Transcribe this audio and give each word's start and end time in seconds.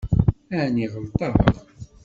Ɛni 0.61 0.85
ɣelṭeɣ? 0.93 1.33